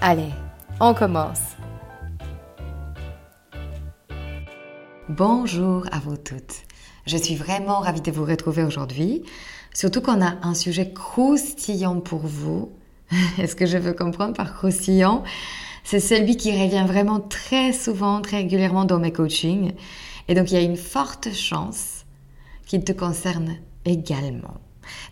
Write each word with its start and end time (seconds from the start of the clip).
Allez, 0.00 0.30
on 0.78 0.94
commence. 0.94 1.40
Bonjour 5.08 5.86
à 5.90 5.98
vous 5.98 6.16
toutes. 6.16 6.62
Je 7.04 7.16
suis 7.16 7.34
vraiment 7.34 7.80
ravie 7.80 8.00
de 8.00 8.12
vous 8.12 8.24
retrouver 8.24 8.62
aujourd'hui, 8.62 9.24
surtout 9.74 10.00
qu'on 10.00 10.24
a 10.24 10.36
un 10.42 10.54
sujet 10.54 10.92
croustillant 10.92 11.98
pour 11.98 12.20
vous. 12.20 12.70
Est-ce 13.38 13.56
que 13.56 13.66
je 13.66 13.76
veux 13.76 13.92
comprendre 13.92 14.34
par 14.34 14.54
croustillant? 14.54 15.24
C'est 15.82 15.98
celui 15.98 16.36
qui 16.36 16.52
revient 16.52 16.84
vraiment 16.86 17.18
très 17.18 17.72
souvent, 17.72 18.20
très 18.20 18.36
régulièrement 18.36 18.84
dans 18.84 19.00
mes 19.00 19.12
coachings. 19.12 19.72
Et 20.28 20.34
donc, 20.34 20.52
il 20.52 20.54
y 20.54 20.58
a 20.58 20.62
une 20.62 20.76
forte 20.76 21.32
chance 21.32 22.04
qu'il 22.66 22.84
te 22.84 22.92
concerne 22.92 23.56
également. 23.84 24.58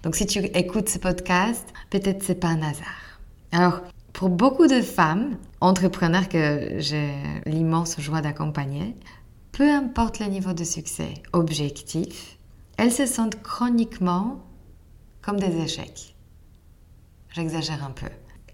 Donc, 0.04 0.14
si 0.14 0.26
tu 0.26 0.38
écoutes 0.38 0.88
ce 0.88 1.00
podcast, 1.00 1.66
peut-être 1.90 2.22
c'est 2.22 2.36
pas 2.36 2.48
un 2.48 2.62
hasard. 2.62 3.20
Alors, 3.50 3.80
pour 4.16 4.30
beaucoup 4.30 4.66
de 4.66 4.80
femmes, 4.80 5.36
entrepreneurs 5.60 6.30
que 6.30 6.76
j'ai 6.78 7.12
l'immense 7.44 8.00
joie 8.00 8.22
d'accompagner, 8.22 8.96
peu 9.52 9.70
importe 9.70 10.20
le 10.20 10.26
niveau 10.26 10.54
de 10.54 10.64
succès 10.64 11.12
objectif, 11.34 12.38
elles 12.78 12.92
se 12.92 13.04
sentent 13.04 13.42
chroniquement 13.42 14.42
comme 15.20 15.38
des 15.38 15.60
échecs. 15.60 16.16
J'exagère 17.34 17.84
un 17.84 17.90
peu. 17.90 18.06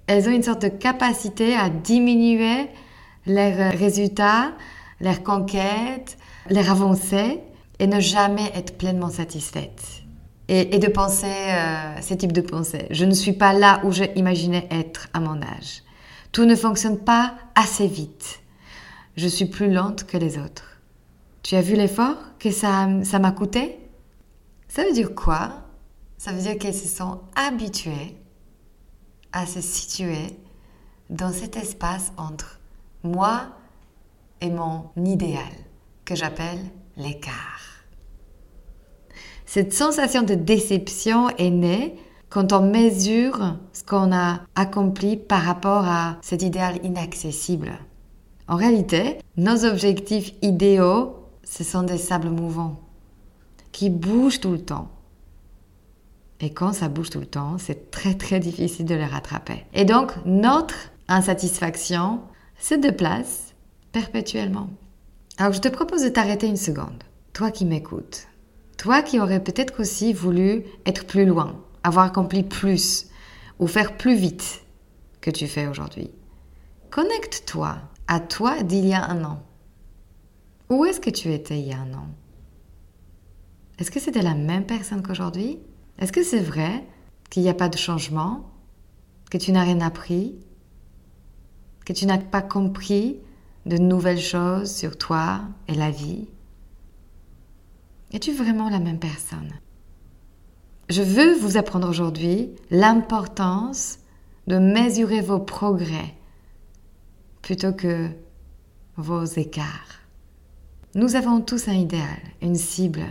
Elles 0.08 0.28
ont 0.28 0.32
une 0.32 0.42
sorte 0.42 0.62
de 0.62 0.68
capacité 0.68 1.54
à 1.54 1.70
diminuer 1.70 2.66
leurs 3.24 3.72
résultats, 3.78 4.54
leurs 5.00 5.22
conquêtes, 5.22 6.18
leurs 6.50 6.72
avancées 6.72 7.38
et 7.78 7.86
ne 7.86 8.00
jamais 8.00 8.50
être 8.56 8.76
pleinement 8.76 9.10
satisfaites 9.10 10.01
et, 10.52 10.78
de 10.78 10.88
penser 10.88 11.26
euh, 11.26 11.94
ces 12.02 12.18
types 12.18 12.32
de 12.32 12.42
pensées. 12.42 12.86
Je 12.90 13.06
ne 13.06 13.14
suis 13.14 13.32
pas 13.32 13.54
là 13.54 13.80
où 13.84 13.90
j'imaginais 13.90 14.68
être 14.70 15.08
à 15.14 15.20
mon 15.20 15.40
âge. 15.40 15.82
Tout 16.30 16.44
ne 16.44 16.54
fonctionne 16.54 16.98
pas 16.98 17.34
assez 17.54 17.86
vite. 17.86 18.40
Je 19.16 19.28
suis 19.28 19.46
plus 19.46 19.72
lente 19.72 20.04
que 20.04 20.18
les 20.18 20.38
autres. 20.38 20.78
Tu 21.42 21.54
as 21.54 21.62
vu 21.62 21.74
l'effort 21.74 22.18
que 22.38 22.50
ça 22.50 22.86
ça 23.02 23.18
m'a 23.18 23.32
coûté? 23.32 23.78
Ça 24.68 24.84
veut 24.84 24.92
dire 24.92 25.14
quoi? 25.14 25.64
Ça 26.18 26.32
veut 26.32 26.42
dire 26.42 26.58
qu'elles 26.58 26.74
se 26.74 26.88
sont 26.88 27.20
habituées 27.34 28.16
à 29.32 29.46
se 29.46 29.62
situer 29.62 30.38
dans 31.08 31.32
cet 31.32 31.56
espace 31.56 32.12
entre 32.18 32.60
moi 33.02 33.48
et 34.42 34.50
mon 34.50 34.90
idéal 34.96 35.52
que 36.04 36.14
j'appelle 36.14 36.60
l'écart. 36.96 37.61
Cette 39.54 39.74
sensation 39.74 40.22
de 40.22 40.34
déception 40.34 41.28
est 41.36 41.50
née 41.50 41.94
quand 42.30 42.54
on 42.54 42.62
mesure 42.62 43.58
ce 43.74 43.84
qu'on 43.84 44.10
a 44.10 44.40
accompli 44.54 45.18
par 45.18 45.42
rapport 45.42 45.84
à 45.84 46.16
cet 46.22 46.40
idéal 46.40 46.82
inaccessible. 46.82 47.72
En 48.48 48.56
réalité, 48.56 49.18
nos 49.36 49.66
objectifs 49.66 50.32
idéaux, 50.40 51.16
ce 51.44 51.64
sont 51.64 51.82
des 51.82 51.98
sables 51.98 52.30
mouvants 52.30 52.80
qui 53.72 53.90
bougent 53.90 54.40
tout 54.40 54.52
le 54.52 54.62
temps. 54.62 54.88
Et 56.40 56.48
quand 56.48 56.72
ça 56.72 56.88
bouge 56.88 57.10
tout 57.10 57.20
le 57.20 57.26
temps, 57.26 57.58
c'est 57.58 57.90
très 57.90 58.14
très 58.14 58.40
difficile 58.40 58.86
de 58.86 58.94
les 58.94 59.04
rattraper. 59.04 59.66
Et 59.74 59.84
donc, 59.84 60.12
notre 60.24 60.76
insatisfaction 61.08 62.20
se 62.58 62.74
déplace 62.74 63.52
perpétuellement. 63.92 64.70
Alors, 65.36 65.52
je 65.52 65.60
te 65.60 65.68
propose 65.68 66.04
de 66.04 66.08
t'arrêter 66.08 66.46
une 66.46 66.56
seconde. 66.56 67.04
Toi 67.34 67.50
qui 67.50 67.66
m'écoutes, 67.66 68.28
toi 68.82 69.00
qui 69.00 69.20
aurais 69.20 69.38
peut-être 69.38 69.80
aussi 69.80 70.12
voulu 70.12 70.64
être 70.86 71.06
plus 71.06 71.24
loin, 71.24 71.62
avoir 71.84 72.06
accompli 72.06 72.42
plus 72.42 73.06
ou 73.60 73.68
faire 73.68 73.96
plus 73.96 74.16
vite 74.16 74.64
que 75.20 75.30
tu 75.30 75.46
fais 75.46 75.68
aujourd'hui. 75.68 76.10
Connecte-toi 76.90 77.78
à 78.08 78.18
toi 78.18 78.64
d'il 78.64 78.84
y 78.84 78.92
a 78.92 79.04
un 79.04 79.22
an. 79.22 79.40
Où 80.68 80.84
est-ce 80.84 80.98
que 80.98 81.10
tu 81.10 81.32
étais 81.32 81.60
il 81.60 81.68
y 81.68 81.72
a 81.72 81.78
un 81.78 81.94
an? 81.94 82.08
Est-ce 83.78 83.92
que 83.92 84.00
c'était 84.00 84.20
la 84.20 84.34
même 84.34 84.66
personne 84.66 85.06
qu'aujourd'hui? 85.06 85.60
Est-ce 86.00 86.10
que 86.10 86.24
c'est 86.24 86.42
vrai 86.42 86.84
qu'il 87.30 87.44
n'y 87.44 87.50
a 87.50 87.54
pas 87.54 87.68
de 87.68 87.78
changement? 87.78 88.50
Que 89.30 89.38
tu 89.38 89.52
n'as 89.52 89.62
rien 89.62 89.80
appris? 89.80 90.34
Que 91.86 91.92
tu 91.92 92.04
n'as 92.04 92.18
pas 92.18 92.42
compris 92.42 93.20
de 93.64 93.76
nouvelles 93.76 94.18
choses 94.18 94.74
sur 94.74 94.98
toi 94.98 95.42
et 95.68 95.74
la 95.74 95.92
vie? 95.92 96.26
Es-tu 98.12 98.32
vraiment 98.32 98.68
la 98.68 98.78
même 98.78 98.98
personne? 98.98 99.52
Je 100.88 101.02
veux 101.02 101.34
vous 101.34 101.56
apprendre 101.56 101.88
aujourd'hui 101.88 102.54
l'importance 102.70 103.98
de 104.46 104.58
mesurer 104.58 105.20
vos 105.20 105.38
progrès 105.38 106.14
plutôt 107.40 107.72
que 107.72 108.10
vos 108.96 109.24
écarts. 109.24 110.00
Nous 110.94 111.16
avons 111.16 111.40
tous 111.40 111.68
un 111.68 111.72
idéal, 111.72 112.18
une 112.42 112.56
cible 112.56 113.06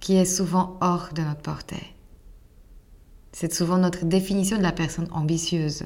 qui 0.00 0.16
est 0.16 0.24
souvent 0.24 0.78
hors 0.80 1.10
de 1.14 1.22
notre 1.22 1.42
portée. 1.42 1.94
C'est 3.32 3.52
souvent 3.52 3.78
notre 3.78 4.04
définition 4.04 4.56
de 4.56 4.62
la 4.62 4.72
personne 4.72 5.08
ambitieuse. 5.12 5.84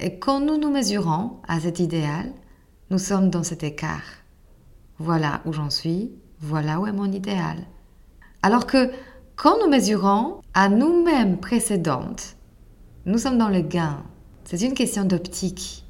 Et 0.00 0.18
quand 0.18 0.40
nous 0.40 0.56
nous 0.56 0.70
mesurons 0.70 1.40
à 1.46 1.60
cet 1.60 1.80
idéal, 1.80 2.32
nous 2.90 2.98
sommes 2.98 3.30
dans 3.30 3.42
cet 3.42 3.62
écart. 3.62 4.04
Voilà 4.98 5.42
où 5.44 5.52
j'en 5.52 5.70
suis, 5.70 6.12
voilà 6.44 6.78
où 6.78 6.86
est 6.86 6.92
mon 6.92 7.10
idéal. 7.10 7.56
Alors 8.42 8.66
que 8.66 8.90
quand 9.34 9.56
nous 9.62 9.70
mesurons 9.70 10.40
à 10.52 10.68
nous-mêmes 10.68 11.38
précédentes, 11.38 12.36
nous 13.06 13.18
sommes 13.18 13.38
dans 13.38 13.48
le 13.48 13.62
gain. 13.62 14.02
C'est 14.44 14.60
une 14.60 14.74
question 14.74 15.04
d'optique. 15.04 15.84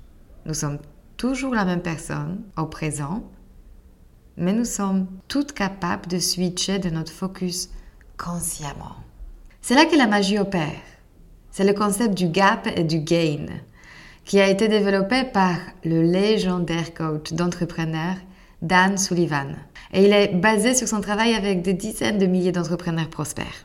Nous 0.47 0.55
sommes 0.55 0.79
toujours 1.17 1.55
la 1.55 1.65
même 1.65 1.83
personne 1.83 2.43
au 2.57 2.67
présent, 2.67 3.25
mais 4.37 4.53
nous 4.53 4.65
sommes 4.65 5.07
toutes 5.27 5.53
capables 5.53 6.07
de 6.07 6.19
switcher 6.21 6.79
de 6.79 6.91
notre 6.91 7.13
focus 7.13 7.71
consciemment. 8.17 8.97
C'est 9.61 9.75
là 9.75 9.87
que 9.87 9.97
la 9.97 10.07
magie 10.07 10.39
opère. 10.39 10.83
C'est 11.51 11.65
le 11.65 11.75
concept 11.75 12.15
du 12.15 12.29
gap 12.29 12.69
et 12.77 12.85
du 12.85 13.01
gain 13.01 13.47
qui 14.25 14.41
a 14.41 14.49
été 14.49 14.69
développé 14.69 15.25
par 15.25 15.57
le 15.85 16.03
légendaire 16.03 16.95
coach 16.95 17.33
d'entrepreneurs 17.33 18.17
Dan 18.63 18.97
Sullivan 18.97 19.57
et 19.95 20.05
il 20.05 20.13
est 20.13 20.35
basé 20.35 20.75
sur 20.75 20.89
son 20.89 21.01
travail 21.01 21.35
avec 21.35 21.63
des 21.63 21.73
dizaines 21.73 22.19
de 22.19 22.27
milliers 22.27 22.53
d'entrepreneurs 22.53 23.09
prospères. 23.09 23.65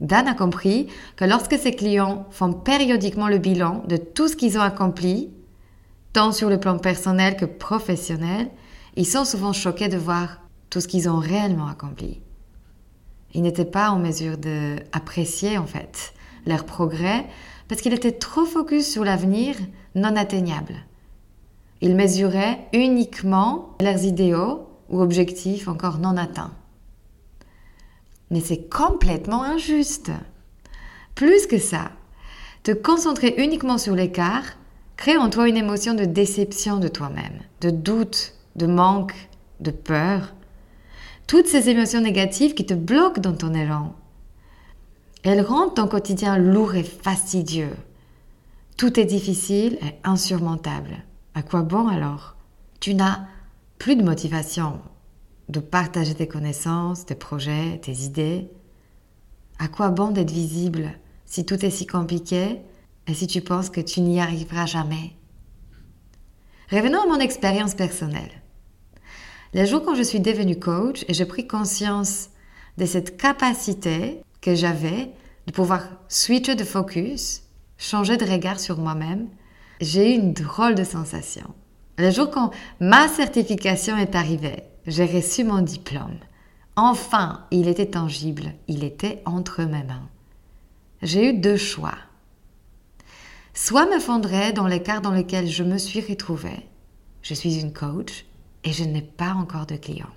Dan 0.00 0.28
a 0.28 0.34
compris 0.34 0.86
que 1.16 1.24
lorsque 1.24 1.58
ses 1.58 1.72
clients 1.72 2.26
font 2.30 2.52
périodiquement 2.52 3.28
le 3.28 3.38
bilan 3.38 3.82
de 3.88 3.96
tout 3.96 4.28
ce 4.28 4.36
qu'ils 4.36 4.58
ont 4.58 4.62
accompli, 4.62 5.30
tant 6.12 6.30
sur 6.30 6.48
le 6.48 6.60
plan 6.60 6.78
personnel 6.78 7.36
que 7.36 7.46
professionnel, 7.46 8.48
ils 8.94 9.06
sont 9.06 9.24
souvent 9.24 9.52
choqués 9.52 9.88
de 9.88 9.96
voir 9.96 10.40
tout 10.70 10.80
ce 10.80 10.88
qu'ils 10.88 11.08
ont 11.08 11.18
réellement 11.18 11.66
accompli. 11.66 12.20
Ils 13.34 13.42
n'étaient 13.42 13.64
pas 13.64 13.90
en 13.90 13.98
mesure 13.98 14.38
d'apprécier 14.38 15.58
en 15.58 15.66
fait 15.66 16.14
leur 16.46 16.64
progrès 16.64 17.26
parce 17.66 17.80
qu'ils 17.80 17.92
étaient 17.92 18.12
trop 18.12 18.44
focus 18.44 18.88
sur 18.88 19.04
l'avenir 19.04 19.56
non 19.96 20.14
atteignable. 20.14 20.76
Ils 21.80 21.96
mesuraient 21.96 22.60
uniquement 22.72 23.76
leurs 23.80 24.04
idéaux 24.04 24.68
ou 24.88 25.00
objectifs 25.00 25.68
encore 25.68 25.98
non 25.98 26.16
atteints. 26.16 26.52
Mais 28.30 28.40
c'est 28.40 28.68
complètement 28.68 29.42
injuste. 29.42 30.10
Plus 31.14 31.46
que 31.46 31.58
ça, 31.58 31.90
te 32.62 32.72
concentrer 32.72 33.34
uniquement 33.38 33.78
sur 33.78 33.94
l'écart 33.94 34.44
crée 34.96 35.16
en 35.16 35.30
toi 35.30 35.48
une 35.48 35.56
émotion 35.56 35.94
de 35.94 36.04
déception 36.04 36.78
de 36.78 36.88
toi-même, 36.88 37.40
de 37.60 37.70
doute, 37.70 38.34
de 38.56 38.66
manque, 38.66 39.14
de 39.60 39.70
peur. 39.70 40.34
Toutes 41.26 41.46
ces 41.46 41.68
émotions 41.68 42.00
négatives 42.00 42.54
qui 42.54 42.66
te 42.66 42.74
bloquent 42.74 43.20
dans 43.20 43.34
ton 43.34 43.54
élan. 43.54 43.94
Elles 45.22 45.42
rendent 45.42 45.74
ton 45.74 45.88
quotidien 45.88 46.38
lourd 46.38 46.74
et 46.74 46.84
fastidieux. 46.84 47.74
Tout 48.76 49.00
est 49.00 49.06
difficile 49.06 49.78
et 49.82 49.94
insurmontable. 50.04 51.04
À 51.34 51.42
quoi 51.42 51.62
bon 51.62 51.88
alors? 51.88 52.36
Tu 52.80 52.94
n'as 52.94 53.26
plus 53.78 53.96
de 53.96 54.02
motivation 54.02 54.80
de 55.48 55.60
partager 55.60 56.14
tes 56.14 56.26
connaissances, 56.26 57.06
tes 57.06 57.14
projets, 57.14 57.78
tes 57.82 57.92
idées. 57.92 58.50
À 59.58 59.68
quoi 59.68 59.90
bon 59.90 60.10
d'être 60.10 60.30
visible 60.30 60.92
si 61.24 61.44
tout 61.44 61.64
est 61.64 61.70
si 61.70 61.86
compliqué 61.86 62.60
et 63.06 63.14
si 63.14 63.26
tu 63.26 63.40
penses 63.40 63.70
que 63.70 63.80
tu 63.80 64.00
n'y 64.00 64.20
arriveras 64.20 64.66
jamais? 64.66 65.12
Revenons 66.70 67.02
à 67.02 67.06
mon 67.06 67.20
expérience 67.20 67.74
personnelle. 67.74 68.42
Les 69.54 69.66
jours 69.66 69.84
quand 69.84 69.94
je 69.94 70.02
suis 70.02 70.20
devenue 70.20 70.58
coach 70.58 71.04
et 71.08 71.14
j'ai 71.14 71.24
pris 71.24 71.46
conscience 71.46 72.30
de 72.76 72.84
cette 72.84 73.16
capacité 73.16 74.20
que 74.40 74.54
j'avais 74.54 75.12
de 75.46 75.52
pouvoir 75.52 75.88
switcher 76.08 76.56
de 76.56 76.64
focus, 76.64 77.42
changer 77.78 78.16
de 78.16 78.24
regard 78.24 78.58
sur 78.58 78.78
moi-même, 78.78 79.28
j'ai 79.80 80.10
eu 80.10 80.14
une 80.14 80.32
drôle 80.32 80.74
de 80.74 80.84
sensation. 80.84 81.54
Le 81.98 82.10
jour 82.10 82.30
quand 82.30 82.50
ma 82.78 83.08
certification 83.08 83.96
est 83.96 84.14
arrivée, 84.14 84.64
j'ai 84.86 85.06
reçu 85.06 85.44
mon 85.44 85.62
diplôme. 85.62 86.18
Enfin, 86.76 87.46
il 87.50 87.68
était 87.68 87.86
tangible, 87.86 88.52
il 88.68 88.84
était 88.84 89.22
entre 89.24 89.62
mes 89.62 89.82
mains. 89.82 90.08
J'ai 91.00 91.30
eu 91.30 91.32
deux 91.32 91.56
choix. 91.56 91.96
Soit 93.54 93.86
me 93.86 93.98
fondrer 93.98 94.52
dans 94.52 94.66
l'écart 94.66 95.00
dans 95.00 95.12
lequel 95.12 95.46
je 95.46 95.62
me 95.62 95.78
suis 95.78 96.02
retrouvée. 96.02 96.66
Je 97.22 97.32
suis 97.32 97.60
une 97.60 97.72
coach 97.72 98.26
et 98.64 98.72
je 98.72 98.84
n'ai 98.84 99.00
pas 99.00 99.32
encore 99.32 99.64
de 99.64 99.76
clients. 99.76 100.12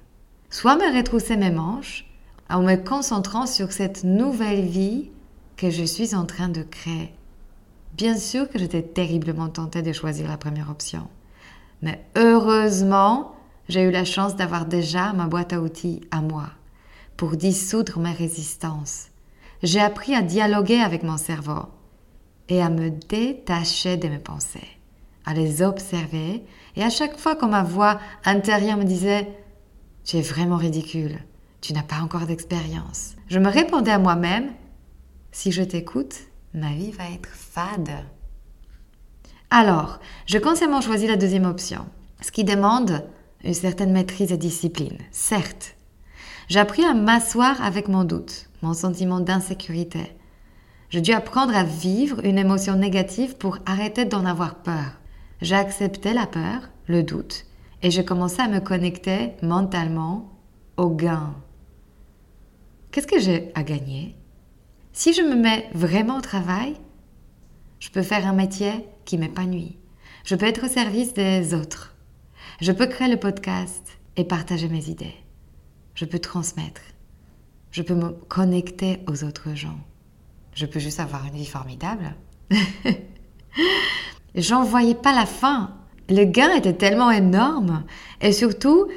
Soit 0.50 0.76
me 0.76 0.98
retrousser 0.98 1.38
mes 1.38 1.52
manches 1.52 2.06
en 2.50 2.62
me 2.62 2.76
concentrant 2.76 3.46
sur 3.46 3.72
cette 3.72 4.04
nouvelle 4.04 4.66
vie 4.66 5.12
que 5.56 5.70
je 5.70 5.84
suis 5.86 6.14
en 6.14 6.26
train 6.26 6.50
de 6.50 6.64
créer. 6.64 7.14
Bien 7.94 8.18
sûr 8.18 8.50
que 8.50 8.60
j'étais 8.60 8.81
terriblement 8.81 9.48
tentée 9.48 9.81
de 9.81 9.94
choisir 9.94 10.28
la 10.28 10.38
première 10.38 10.70
option. 10.70 11.08
Mais 11.81 12.04
heureusement, 12.16 13.36
j'ai 13.70 13.84
eu 13.84 13.92
la 13.92 14.06
chance 14.06 14.36
d'avoir 14.36 14.66
déjà 14.66 15.14
ma 15.14 15.28
boîte 15.28 15.54
à 15.54 15.62
outils 15.62 16.02
à 16.12 16.22
moi 16.22 16.50
pour 17.18 17.38
dissoudre 17.38 18.00
mes 18.00 18.12
résistances. 18.12 19.08
J'ai 19.62 19.80
appris 19.80 20.16
à 20.16 20.22
dialoguer 20.22 20.80
avec 20.80 21.04
mon 21.04 21.18
cerveau 21.18 21.66
et 22.48 22.62
à 22.62 22.70
me 22.70 22.90
détacher 22.90 23.98
de 23.98 24.08
mes 24.08 24.20
pensées, 24.20 24.68
à 25.26 25.34
les 25.34 25.62
observer 25.62 26.44
et 26.76 26.84
à 26.84 26.90
chaque 26.90 27.18
fois 27.18 27.36
que 27.36 27.46
ma 27.46 27.64
voix 27.64 28.00
intérieure 28.26 28.78
me 28.78 28.86
disait 28.86 29.28
Tu 30.04 30.18
es 30.18 30.22
vraiment 30.22 30.58
ridicule, 30.58 31.20
tu 31.62 31.74
n'as 31.74 31.84
pas 31.84 32.00
encore 32.02 32.26
d'expérience, 32.26 33.16
je 33.28 33.40
me 33.40 33.50
répondais 33.50 33.92
à 33.92 34.00
moi-même 34.00 34.52
Si 35.31 35.52
je 35.52 35.62
t'écoute, 35.62 36.16
ma 36.54 36.72
vie 36.72 36.92
va 36.92 37.10
être 37.12 37.30
fade. 37.30 37.92
Alors, 39.51 40.00
je 40.28 40.38
consciemment 40.38 40.80
choisi 40.80 41.07
la 41.07 41.16
deuxième 41.16 41.46
option, 41.46 41.86
ce 42.22 42.31
qui 42.31 42.44
demande 42.44 43.04
une 43.44 43.56
certaine 43.56 43.92
maîtrise 43.92 44.31
et 44.31 44.38
discipline, 44.38 44.98
certes. 45.10 45.75
J'ai 46.50 46.60
appris 46.60 46.84
à 46.86 46.94
m'asseoir 46.94 47.60
avec 47.63 47.88
mon 47.88 48.04
doute, 48.04 48.48
mon 48.62 48.74
sentiment 48.74 49.19
d'insécurité. 49.19 50.16
J'ai 50.92 51.01
dû 51.01 51.13
apprendre 51.13 51.56
à 51.56 51.63
vivre 51.63 52.24
une 52.24 52.38
émotion 52.38 52.75
négative 52.75 53.38
pour 53.38 53.57
arrêter 53.66 54.06
d'en 54.06 54.25
avoir 54.25 54.56
peur. 54.56 55.00
J'ai 55.42 55.56
accepté 55.56 56.13
la 56.13 56.28
peur, 56.28 56.69
le 56.86 57.02
doute, 57.02 57.45
et 57.81 57.90
j'ai 57.90 58.06
commencé 58.06 58.42
à 58.42 58.48
me 58.48 58.60
connecter 58.60 59.31
mentalement 59.42 60.31
au 60.78 60.90
gain. 60.90 61.34
Qu'est-ce 62.92 63.07
que 63.07 63.19
j'ai 63.19 63.52
à 63.56 63.63
gagner? 63.63 64.16
Si 64.94 65.13
je 65.13 65.22
me 65.22 65.36
mets 65.36 65.69
vraiment 65.74 66.18
au 66.18 66.22
travail, 66.22 66.75
je 67.80 67.90
peux 67.90 68.04
faire 68.04 68.28
un 68.28 68.34
métier 68.34 68.86
qui 69.09 69.17
m'épanouit. 69.17 69.75
Je 70.23 70.35
peux 70.35 70.45
être 70.45 70.65
au 70.65 70.69
service 70.69 71.15
des 71.15 71.56
autres. 71.56 71.95
Je 72.61 72.71
peux 72.71 72.85
créer 72.85 73.07
le 73.07 73.17
podcast 73.17 73.97
et 74.17 74.23
partager 74.23 74.69
mes 74.69 74.88
idées. 74.88 75.15
Je 75.95 76.06
peux 76.06 76.19
transmettre. 76.19 76.81
Je 77.71 77.81
peux 77.81 77.95
me 77.95 78.09
connecter 78.09 79.00
aux 79.07 79.23
autres 79.23 79.56
gens. 79.56 79.79
Je 80.53 80.67
peux 80.67 80.79
juste 80.79 81.00
avoir 81.00 81.25
une 81.25 81.33
vie 81.33 81.47
formidable. 81.47 82.15
J'en 84.35 84.63
voyais 84.63 84.94
pas 84.94 85.15
la 85.15 85.25
fin. 85.25 85.75
Le 86.07 86.25
gain 86.25 86.53
était 86.53 86.73
tellement 86.73 87.09
énorme. 87.09 87.85
Et 88.21 88.31
surtout, 88.31 88.89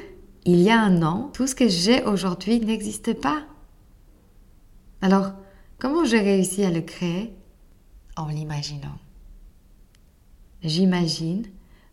il 0.45 0.59
y 0.61 0.69
a 0.69 0.79
un 0.79 1.01
an, 1.01 1.31
tout 1.33 1.47
ce 1.47 1.55
que 1.55 1.67
j'ai 1.67 2.03
aujourd'hui 2.03 2.59
n'existait 2.59 3.15
pas. 3.15 3.41
Alors, 5.01 5.31
comment 5.79 6.05
j'ai 6.05 6.19
réussi 6.19 6.63
à 6.63 6.69
le 6.69 6.81
créer? 6.81 7.33
En 8.15 8.27
l'imaginant. 8.27 8.99
J'imagine 10.63 11.45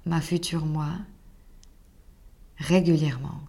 ma 0.07 0.21
future 0.21 0.65
moi 0.65 0.93
régulièrement. 2.57 3.41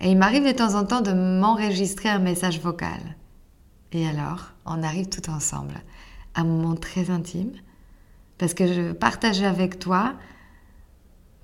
Et 0.00 0.10
il 0.10 0.18
m'arrive 0.18 0.44
de 0.44 0.52
temps 0.52 0.74
en 0.74 0.84
temps 0.84 1.00
de 1.00 1.12
m'enregistrer 1.12 2.10
un 2.10 2.18
message 2.18 2.60
vocal. 2.60 3.16
Et 3.92 4.06
alors, 4.06 4.52
on 4.66 4.82
arrive 4.82 5.08
tout 5.08 5.30
ensemble 5.30 5.80
à 6.34 6.42
un 6.42 6.44
moment 6.44 6.74
très 6.74 7.10
intime, 7.10 7.52
parce 8.36 8.52
que 8.52 8.66
je 8.66 8.92
partageais 8.92 9.46
avec 9.46 9.78
toi 9.78 10.14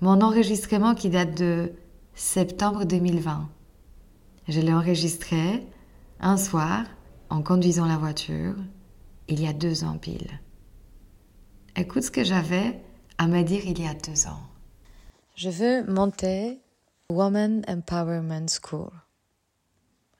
mon 0.01 0.21
enregistrement 0.21 0.93
qui 0.93 1.09
date 1.09 1.35
de 1.35 1.71
septembre 2.13 2.83
2020. 2.85 3.49
Je 4.47 4.59
l'ai 4.59 4.73
enregistré 4.73 5.65
un 6.19 6.37
soir 6.37 6.83
en 7.29 7.41
conduisant 7.41 7.85
la 7.85 7.97
voiture, 7.97 8.55
il 9.27 9.39
y 9.39 9.47
a 9.47 9.53
deux 9.53 9.85
ans 9.85 9.97
pile. 9.97 10.39
Écoute 11.75 12.03
ce 12.03 12.11
que 12.11 12.23
j'avais 12.23 12.81
à 13.21 13.27
me 13.27 13.43
dire 13.43 13.67
il 13.67 13.79
y 13.79 13.87
a 13.87 13.93
deux 13.93 14.25
ans. 14.25 14.41
Je 15.35 15.51
veux 15.51 15.83
monter 15.83 16.59
Woman 17.11 17.63
Empowerment 17.67 18.47
School, 18.49 18.89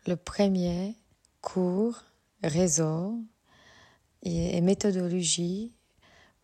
le 0.06 0.16
premier 0.16 0.96
cours, 1.42 2.04
réseau 2.44 3.18
et 4.22 4.62
méthodologie 4.62 5.74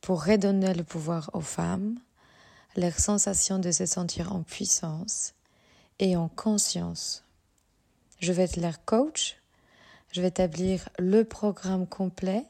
pour 0.02 0.26
redonner 0.26 0.74
le 0.74 0.84
pouvoir 0.84 1.30
aux 1.34 1.42
femmes, 1.42 2.00
leur 2.76 3.00
sensation 3.00 3.60
de 3.60 3.70
se 3.70 3.86
sentir 3.86 4.34
en 4.34 4.42
puissance 4.42 5.36
et 6.00 6.18
en 6.18 6.28
conscience. 6.28 7.24
Je 8.20 8.34
vais 8.34 8.46
être 8.46 8.58
leur 8.58 8.84
coach, 8.84 9.38
je 10.12 10.22
vais 10.22 10.30
établir 10.30 10.90
le 10.98 11.24
programme 11.24 11.86
complet 11.86 12.46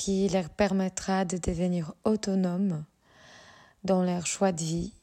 qui 0.00 0.30
leur 0.30 0.48
permettra 0.48 1.26
de 1.26 1.36
devenir 1.36 1.92
autonomes 2.04 2.86
dans 3.84 4.02
leur 4.02 4.24
choix 4.24 4.50
de 4.50 4.62
vie 4.62 4.94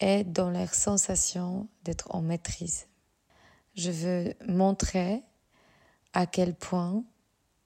et 0.00 0.24
dans 0.24 0.50
leur 0.50 0.74
sensation 0.74 1.68
d'être 1.84 2.12
en 2.12 2.22
maîtrise. 2.22 2.88
Je 3.76 3.92
veux 3.92 4.34
montrer 4.48 5.22
à 6.12 6.26
quel 6.26 6.56
point 6.56 7.04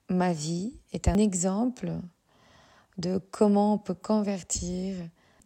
ma 0.07 0.33
vie 0.33 0.79
est 0.93 1.07
un 1.07 1.15
exemple 1.15 1.93
de 2.99 3.17
comment 3.31 3.73
on 3.73 3.77
peut 3.79 3.95
convertir 3.95 4.97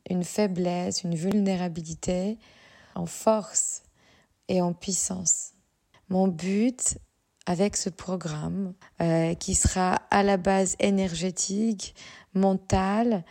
une 0.10 0.26
faiblesse, 0.26 1.04
une 1.04 1.16
vulnérabilité 1.16 2.38
en 2.94 3.06
force 3.06 3.84
et 4.50 4.62
en 4.62 4.74
puissance. 4.74 5.54
Mon 6.10 6.28
but 6.28 6.98
avec 7.46 7.78
ce 7.78 7.90
programme 7.90 8.74
euh, 9.02 9.34
qui 9.36 9.56
sera 9.56 10.02
à 10.12 10.24
la 10.24 10.38
base 10.38 10.76
énergétique, 10.80 11.96
mentale 12.34 13.24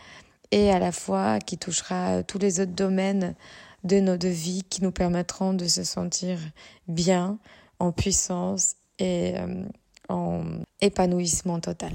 et 0.51 0.71
à 0.71 0.79
la 0.79 0.91
fois 0.91 1.39
qui 1.39 1.57
touchera 1.57 2.23
tous 2.23 2.37
les 2.37 2.59
autres 2.59 2.73
domaines 2.73 3.35
de 3.83 3.99
notre 3.99 4.27
vie 4.27 4.63
qui 4.69 4.83
nous 4.83 4.91
permettront 4.91 5.53
de 5.53 5.65
se 5.65 5.83
sentir 5.83 6.39
bien, 6.87 7.37
en 7.79 7.91
puissance 7.91 8.75
et 8.99 9.33
euh, 9.37 9.65
en 10.09 10.43
épanouissement 10.81 11.59
total. 11.59 11.93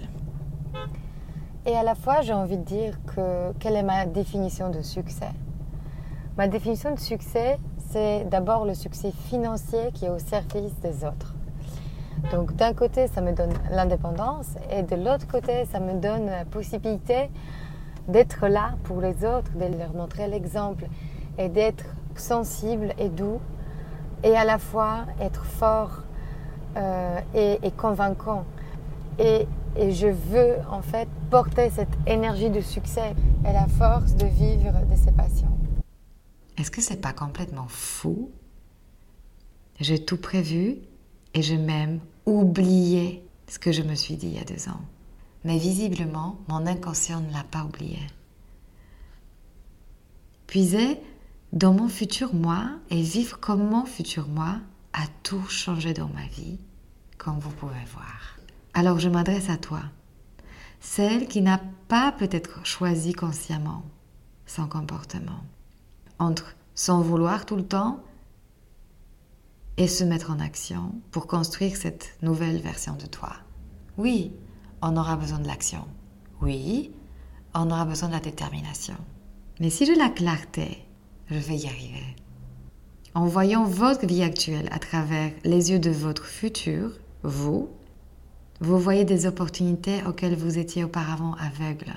Et 1.66 1.76
à 1.76 1.82
la 1.82 1.94
fois, 1.94 2.22
j'ai 2.22 2.32
envie 2.32 2.56
de 2.56 2.64
dire 2.64 2.98
que 3.06 3.52
quelle 3.58 3.76
est 3.76 3.82
ma 3.82 4.06
définition 4.06 4.70
de 4.70 4.82
succès? 4.82 5.30
Ma 6.36 6.48
définition 6.48 6.94
de 6.94 6.98
succès, 6.98 7.58
c'est 7.90 8.24
d'abord 8.24 8.64
le 8.64 8.74
succès 8.74 9.12
financier 9.28 9.90
qui 9.92 10.06
est 10.06 10.10
au 10.10 10.18
service 10.18 10.74
des 10.82 11.04
autres. 11.04 11.34
Donc 12.30 12.54
d'un 12.54 12.74
côté, 12.74 13.06
ça 13.08 13.20
me 13.20 13.32
donne 13.32 13.52
l'indépendance 13.70 14.54
et 14.70 14.82
de 14.82 14.96
l'autre 14.96 15.26
côté, 15.26 15.64
ça 15.66 15.80
me 15.80 15.94
donne 15.94 16.26
la 16.26 16.44
possibilité 16.44 17.30
d'être 18.08 18.46
là 18.46 18.74
pour 18.84 19.00
les 19.00 19.24
autres, 19.24 19.50
de 19.54 19.76
leur 19.76 19.92
montrer 19.94 20.28
l'exemple 20.28 20.86
et 21.38 21.48
d'être 21.48 21.84
sensible 22.14 22.94
et 22.98 23.08
doux 23.08 23.40
et 24.22 24.36
à 24.36 24.44
la 24.44 24.58
fois 24.58 25.06
être 25.20 25.44
fort 25.44 26.02
euh, 26.76 27.20
et, 27.34 27.70
convaincant. 27.72 28.44
Et 29.18 29.46
je 29.76 30.06
veux 30.06 30.56
en 30.70 30.82
fait 30.82 31.08
porter 31.30 31.70
cette 31.70 31.96
énergie 32.06 32.50
de 32.50 32.60
succès 32.60 33.14
et 33.48 33.52
la 33.52 33.66
force 33.66 34.14
de 34.14 34.26
vivre 34.26 34.72
de 34.90 34.96
ses 34.96 35.12
passions. 35.12 35.56
Est-ce 36.58 36.70
que 36.70 36.80
c'est 36.80 37.00
pas 37.00 37.12
complètement 37.12 37.66
fou? 37.68 38.30
J'ai 39.80 40.04
tout 40.04 40.18
prévu 40.18 40.76
et 41.34 41.42
j'ai 41.42 41.56
même 41.56 42.00
oublié 42.26 43.24
ce 43.48 43.58
que 43.58 43.72
je 43.72 43.82
me 43.82 43.94
suis 43.94 44.16
dit 44.16 44.28
il 44.28 44.36
y 44.36 44.38
a 44.38 44.44
deux 44.44 44.68
ans. 44.68 44.80
Mais 45.44 45.58
visiblement, 45.58 46.38
mon 46.48 46.66
inconscient 46.66 47.20
ne 47.20 47.32
l'a 47.32 47.44
pas 47.44 47.64
oublié. 47.64 47.98
Puiser 50.46 50.98
dans 51.52 51.72
mon 51.72 51.88
futur 51.88 52.34
moi 52.34 52.70
et 52.90 53.02
vivre 53.02 53.38
comme 53.40 53.68
mon 53.68 53.84
futur 53.84 54.28
moi 54.28 54.58
a 54.92 55.04
tout 55.22 55.44
changé 55.48 55.94
dans 55.94 56.08
ma 56.08 56.26
vie, 56.26 56.58
comme 57.18 57.38
vous 57.38 57.50
pouvez 57.50 57.84
voir. 57.92 58.38
Alors 58.74 58.98
je 58.98 59.08
m'adresse 59.08 59.50
à 59.50 59.56
toi, 59.56 59.80
celle 60.80 61.26
qui 61.26 61.42
n'a 61.42 61.60
pas 61.88 62.12
peut-être 62.12 62.64
choisi 62.64 63.12
consciemment 63.12 63.82
son 64.46 64.66
comportement, 64.66 65.44
entre 66.18 66.54
son 66.74 67.00
vouloir 67.00 67.46
tout 67.46 67.56
le 67.56 67.66
temps 67.66 68.00
et 69.80 69.88
se 69.88 70.04
mettre 70.04 70.30
en 70.30 70.40
action 70.40 70.92
pour 71.10 71.26
construire 71.26 71.74
cette 71.74 72.14
nouvelle 72.20 72.58
version 72.60 72.96
de 72.96 73.06
toi. 73.06 73.32
Oui, 73.96 74.30
on 74.82 74.94
aura 74.98 75.16
besoin 75.16 75.38
de 75.38 75.46
l'action. 75.46 75.86
Oui, 76.42 76.92
on 77.54 77.70
aura 77.70 77.86
besoin 77.86 78.10
de 78.10 78.12
la 78.12 78.20
détermination. 78.20 78.96
Mais 79.58 79.70
si 79.70 79.86
j'ai 79.86 79.94
la 79.94 80.10
clarté, 80.10 80.84
je 81.30 81.38
vais 81.38 81.56
y 81.56 81.66
arriver. 81.66 82.14
En 83.14 83.24
voyant 83.24 83.64
votre 83.64 84.04
vie 84.04 84.22
actuelle 84.22 84.68
à 84.70 84.78
travers 84.78 85.32
les 85.44 85.70
yeux 85.70 85.78
de 85.78 85.90
votre 85.90 86.26
futur, 86.26 86.92
vous, 87.22 87.70
vous 88.60 88.78
voyez 88.78 89.06
des 89.06 89.24
opportunités 89.24 90.04
auxquelles 90.06 90.36
vous 90.36 90.58
étiez 90.58 90.84
auparavant 90.84 91.36
aveugle. 91.40 91.94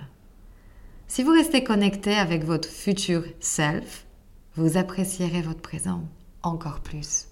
Si 1.07 1.21
vous 1.21 1.33
restez 1.33 1.65
connecté 1.65 2.13
avec 2.13 2.45
votre 2.45 2.69
futur 2.69 3.25
self, 3.41 4.05
vous 4.55 4.77
apprécierez 4.77 5.41
votre 5.41 5.61
présent 5.61 6.03
encore 6.43 6.79
plus. 6.79 7.27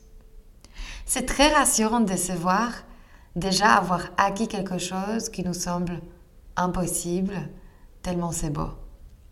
C'est 1.13 1.25
très 1.25 1.49
rassurant 1.49 1.99
de 1.99 2.15
se 2.15 2.31
voir 2.31 2.71
déjà 3.35 3.73
avoir 3.73 4.11
acquis 4.15 4.47
quelque 4.47 4.77
chose 4.77 5.27
qui 5.27 5.43
nous 5.43 5.53
semble 5.53 5.99
impossible, 6.55 7.33
tellement 8.01 8.31
c'est 8.31 8.49
beau. 8.49 8.69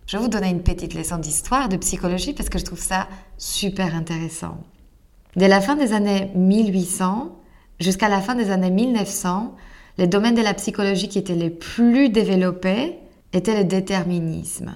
Je 0.05 0.17
vais 0.17 0.23
vous 0.23 0.29
donner 0.29 0.49
une 0.49 0.61
petite 0.61 0.93
leçon 0.93 1.19
d'histoire, 1.19 1.69
de 1.69 1.77
psychologie, 1.77 2.33
parce 2.33 2.49
que 2.49 2.59
je 2.59 2.65
trouve 2.65 2.81
ça 2.81 3.07
super 3.37 3.95
intéressant. 3.95 4.57
Dès 5.37 5.47
la 5.47 5.61
fin 5.61 5.77
des 5.77 5.93
années 5.93 6.33
1800 6.35 7.33
jusqu'à 7.79 8.09
la 8.09 8.19
fin 8.19 8.35
des 8.35 8.51
années 8.51 8.71
1900, 8.71 9.55
les 9.97 10.07
domaines 10.07 10.35
de 10.35 10.41
la 10.41 10.55
psychologie 10.55 11.07
qui 11.07 11.17
étaient 11.17 11.33
les 11.33 11.49
plus 11.49 12.09
développés 12.09 12.99
étaient 13.31 13.57
le 13.57 13.63
déterminisme. 13.63 14.75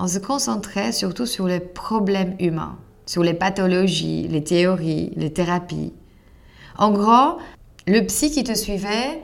On 0.00 0.08
se 0.08 0.20
concentrait 0.20 0.92
surtout 0.92 1.26
sur 1.26 1.46
les 1.46 1.60
problèmes 1.60 2.34
humains, 2.40 2.78
sur 3.06 3.22
les 3.22 3.34
pathologies, 3.34 4.28
les 4.28 4.44
théories, 4.44 5.12
les 5.16 5.32
thérapies. 5.32 5.94
En 6.76 6.90
gros, 6.90 7.38
le 7.86 8.00
psy 8.02 8.30
qui 8.30 8.44
te 8.44 8.54
suivait, 8.54 9.22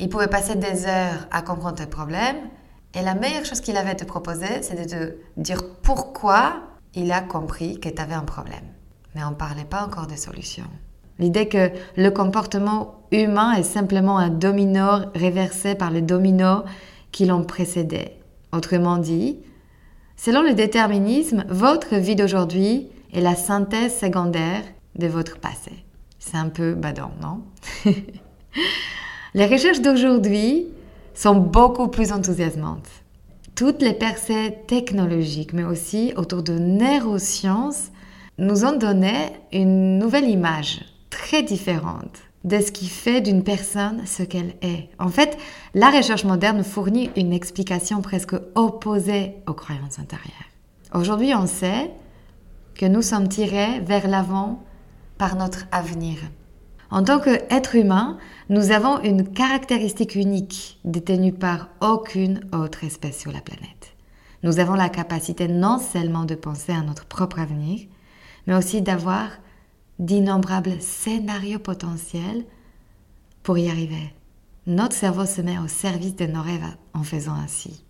il 0.00 0.08
pouvait 0.08 0.26
passer 0.26 0.56
des 0.56 0.86
heures 0.86 1.28
à 1.30 1.42
comprendre 1.42 1.76
tes 1.76 1.86
problèmes. 1.86 2.48
Et 2.94 3.02
la 3.02 3.14
meilleure 3.14 3.44
chose 3.44 3.60
qu'il 3.60 3.76
avait 3.76 3.90
à 3.90 3.94
te 3.94 4.04
proposer, 4.04 4.62
c'est 4.62 4.74
de 4.74 4.88
te 4.88 5.14
dire 5.36 5.62
pourquoi 5.82 6.60
il 6.94 7.12
a 7.12 7.20
compris 7.20 7.78
que 7.78 7.88
tu 7.88 8.02
avais 8.02 8.14
un 8.14 8.24
problème. 8.24 8.64
Mais 9.14 9.22
on 9.22 9.30
ne 9.30 9.36
parlait 9.36 9.64
pas 9.64 9.84
encore 9.84 10.08
de 10.08 10.16
solutions. 10.16 10.64
L'idée 11.18 11.48
que 11.48 11.70
le 11.96 12.10
comportement 12.10 13.02
humain 13.12 13.52
est 13.52 13.62
simplement 13.62 14.18
un 14.18 14.30
domino 14.30 15.02
réversé 15.14 15.74
par 15.74 15.90
les 15.90 16.02
dominos 16.02 16.64
qui 17.12 17.26
l'ont 17.26 17.44
précédé. 17.44 18.12
Autrement 18.52 18.98
dit, 18.98 19.38
selon 20.16 20.42
le 20.42 20.54
déterminisme, 20.54 21.44
votre 21.48 21.96
vie 21.96 22.16
d'aujourd'hui 22.16 22.88
est 23.12 23.20
la 23.20 23.34
synthèse 23.34 23.98
secondaire 23.98 24.62
de 24.96 25.06
votre 25.06 25.38
passé. 25.38 25.72
C'est 26.18 26.36
un 26.36 26.48
peu 26.48 26.74
badant, 26.74 27.12
non? 27.22 27.42
Les 29.34 29.46
recherches 29.46 29.80
d'aujourd'hui 29.80 30.66
sont 31.14 31.36
beaucoup 31.36 31.88
plus 31.88 32.12
enthousiasmantes. 32.12 32.88
Toutes 33.54 33.82
les 33.82 33.94
percées 33.94 34.56
technologiques, 34.66 35.52
mais 35.52 35.64
aussi 35.64 36.12
autour 36.16 36.42
de 36.42 36.58
neurosciences, 36.58 37.90
nous 38.38 38.64
ont 38.64 38.76
donné 38.76 39.14
une 39.52 39.98
nouvelle 39.98 40.28
image 40.28 40.80
très 41.10 41.42
différente 41.42 42.22
de 42.44 42.58
ce 42.58 42.72
qui 42.72 42.86
fait 42.86 43.20
d'une 43.20 43.44
personne 43.44 44.06
ce 44.06 44.22
qu'elle 44.22 44.54
est. 44.62 44.88
En 44.98 45.08
fait, 45.08 45.36
la 45.74 45.90
recherche 45.90 46.24
moderne 46.24 46.64
fournit 46.64 47.10
une 47.16 47.32
explication 47.32 48.00
presque 48.00 48.34
opposée 48.54 49.34
aux 49.46 49.52
croyances 49.52 49.98
intérieures. 49.98 50.30
Aujourd'hui, 50.94 51.34
on 51.34 51.46
sait 51.46 51.90
que 52.80 52.86
nous 52.86 53.02
sommes 53.02 53.28
tirés 53.28 53.80
vers 53.80 54.08
l'avant 54.08 54.64
par 55.18 55.36
notre 55.36 55.66
avenir. 55.70 56.16
En 56.90 57.04
tant 57.04 57.20
qu'être 57.20 57.74
humain, 57.74 58.16
nous 58.48 58.70
avons 58.70 59.02
une 59.02 59.30
caractéristique 59.30 60.14
unique 60.14 60.80
détenue 60.86 61.34
par 61.34 61.68
aucune 61.82 62.40
autre 62.54 62.82
espèce 62.84 63.18
sur 63.18 63.32
la 63.32 63.42
planète. 63.42 63.94
Nous 64.42 64.60
avons 64.60 64.72
la 64.72 64.88
capacité 64.88 65.46
non 65.46 65.78
seulement 65.78 66.24
de 66.24 66.34
penser 66.34 66.72
à 66.72 66.80
notre 66.80 67.04
propre 67.04 67.40
avenir, 67.40 67.86
mais 68.46 68.54
aussi 68.54 68.80
d'avoir 68.80 69.28
d'innombrables 69.98 70.80
scénarios 70.80 71.58
potentiels 71.58 72.46
pour 73.42 73.58
y 73.58 73.68
arriver. 73.68 74.14
Notre 74.66 74.96
cerveau 74.96 75.26
se 75.26 75.42
met 75.42 75.58
au 75.58 75.68
service 75.68 76.16
de 76.16 76.24
nos 76.24 76.40
rêves 76.40 76.76
en 76.94 77.02
faisant 77.02 77.34
ainsi. 77.34 77.84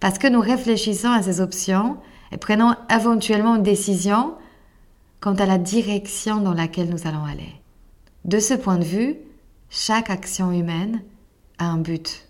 Parce 0.00 0.18
que 0.18 0.26
nous 0.26 0.40
réfléchissons 0.40 1.12
à 1.12 1.22
ces 1.22 1.40
options 1.40 1.98
et 2.32 2.36
prenons 2.36 2.74
éventuellement 2.90 3.56
une 3.56 3.62
décision 3.62 4.34
quant 5.20 5.34
à 5.34 5.46
la 5.46 5.58
direction 5.58 6.40
dans 6.40 6.54
laquelle 6.54 6.90
nous 6.90 7.06
allons 7.06 7.24
aller. 7.24 7.52
De 8.24 8.38
ce 8.38 8.54
point 8.54 8.78
de 8.78 8.84
vue, 8.84 9.16
chaque 9.70 10.10
action 10.10 10.52
humaine 10.52 11.02
a 11.58 11.66
un 11.66 11.78
but. 11.78 12.28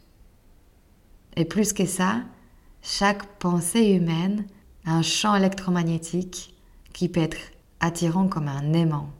Et 1.36 1.44
plus 1.44 1.72
que 1.72 1.86
ça, 1.86 2.22
chaque 2.82 3.26
pensée 3.38 3.90
humaine 3.90 4.46
a 4.86 4.92
un 4.92 5.02
champ 5.02 5.34
électromagnétique 5.34 6.54
qui 6.92 7.08
peut 7.08 7.20
être 7.20 7.38
attirant 7.80 8.28
comme 8.28 8.48
un 8.48 8.72
aimant. 8.72 9.10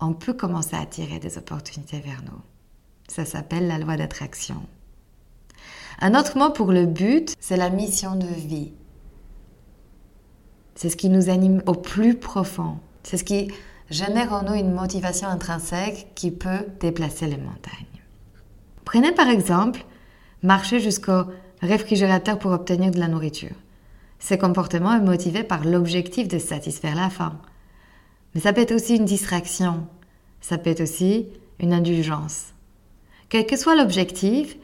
On 0.00 0.12
peut 0.12 0.34
commencer 0.34 0.76
à 0.76 0.80
attirer 0.80 1.18
des 1.18 1.36
opportunités 1.36 2.00
vers 2.00 2.22
nous. 2.22 2.40
Ça 3.08 3.24
s'appelle 3.24 3.66
la 3.66 3.78
loi 3.78 3.96
d'attraction. 3.96 4.62
Un 6.00 6.18
autre 6.18 6.38
mot 6.38 6.50
pour 6.50 6.72
le 6.72 6.86
but, 6.86 7.34
c'est 7.40 7.56
la 7.56 7.70
mission 7.70 8.14
de 8.14 8.26
vie. 8.26 8.72
C'est 10.74 10.88
ce 10.88 10.96
qui 10.96 11.08
nous 11.08 11.28
anime 11.28 11.62
au 11.66 11.74
plus 11.74 12.14
profond. 12.14 12.78
C'est 13.02 13.16
ce 13.16 13.24
qui 13.24 13.50
génère 13.90 14.32
en 14.32 14.42
nous 14.42 14.54
une 14.54 14.72
motivation 14.72 15.28
intrinsèque 15.28 16.08
qui 16.14 16.30
peut 16.30 16.66
déplacer 16.80 17.26
les 17.26 17.36
montagnes. 17.36 17.86
Prenez 18.84 19.12
par 19.12 19.28
exemple 19.28 19.84
marcher 20.42 20.80
jusqu'au 20.80 21.24
réfrigérateur 21.60 22.38
pour 22.38 22.52
obtenir 22.52 22.90
de 22.90 22.98
la 22.98 23.08
nourriture. 23.08 23.54
Ce 24.18 24.34
comportement 24.34 24.94
est 24.94 25.00
motivé 25.00 25.42
par 25.42 25.64
l'objectif 25.64 26.28
de 26.28 26.38
satisfaire 26.38 26.94
la 26.94 27.10
faim. 27.10 27.38
Mais 28.34 28.40
ça 28.40 28.52
peut 28.52 28.60
être 28.60 28.74
aussi 28.74 28.96
une 28.96 29.04
distraction. 29.04 29.86
Ça 30.40 30.58
peut 30.58 30.70
être 30.70 30.82
aussi 30.82 31.26
une 31.58 31.72
indulgence. 31.72 32.54
Quel 33.28 33.46
que 33.46 33.56
soit 33.56 33.76
l'objectif, 33.76 34.56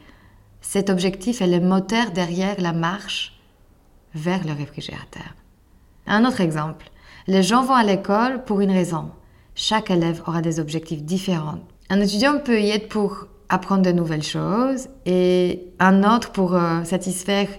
cet 0.61 0.89
objectif 0.89 1.41
est 1.41 1.47
le 1.47 1.59
moteur 1.59 2.11
derrière 2.11 2.59
la 2.59 2.73
marche 2.73 3.39
vers 4.13 4.45
le 4.45 4.53
réfrigérateur. 4.53 5.35
Un 6.07 6.23
autre 6.23 6.41
exemple. 6.41 6.89
Les 7.27 7.43
gens 7.43 7.63
vont 7.63 7.73
à 7.73 7.83
l'école 7.83 8.43
pour 8.45 8.61
une 8.61 8.71
raison. 8.71 9.11
Chaque 9.55 9.91
élève 9.91 10.23
aura 10.25 10.41
des 10.41 10.59
objectifs 10.59 11.03
différents. 11.03 11.59
Un 11.89 11.99
étudiant 11.99 12.39
peut 12.39 12.61
y 12.61 12.69
être 12.69 12.87
pour 12.87 13.27
apprendre 13.49 13.83
de 13.83 13.91
nouvelles 13.91 14.23
choses 14.23 14.87
et 15.05 15.73
un 15.79 16.03
autre 16.03 16.31
pour 16.31 16.55
euh, 16.55 16.83
satisfaire 16.83 17.49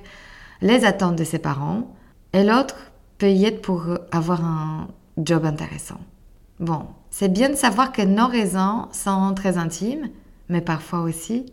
les 0.62 0.84
attentes 0.84 1.16
de 1.16 1.24
ses 1.24 1.38
parents 1.38 1.94
et 2.32 2.42
l'autre 2.42 2.76
peut 3.18 3.30
y 3.30 3.44
être 3.44 3.60
pour 3.62 3.84
avoir 4.12 4.44
un 4.44 4.88
job 5.18 5.44
intéressant. 5.44 6.00
Bon, 6.60 6.86
c'est 7.10 7.32
bien 7.32 7.50
de 7.50 7.54
savoir 7.54 7.92
que 7.92 8.02
nos 8.02 8.26
raisons 8.26 8.88
sont 8.92 9.32
très 9.34 9.58
intimes, 9.58 10.08
mais 10.48 10.60
parfois 10.60 11.00
aussi 11.00 11.46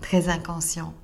très 0.00 0.28
inconscients. 0.28 0.94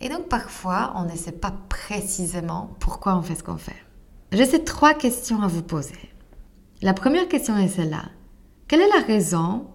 Et 0.00 0.08
donc 0.08 0.28
parfois, 0.28 0.92
on 0.96 1.04
ne 1.04 1.16
sait 1.16 1.32
pas 1.32 1.52
précisément 1.68 2.70
pourquoi 2.80 3.16
on 3.16 3.22
fait 3.22 3.34
ce 3.34 3.42
qu'on 3.42 3.56
fait. 3.56 3.87
J'ai 4.30 4.44
ces 4.44 4.62
trois 4.62 4.94
questions 4.94 5.40
à 5.42 5.46
vous 5.46 5.62
poser. 5.62 6.12
La 6.82 6.92
première 6.94 7.28
question 7.28 7.56
est 7.56 7.68
celle-là. 7.68 8.10
Quelle 8.66 8.82
est 8.82 8.94
la 8.94 9.04
raison 9.04 9.66